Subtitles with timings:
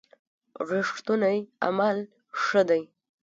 [0.69, 1.97] رښتوني عمل
[2.41, 2.83] ښه دی.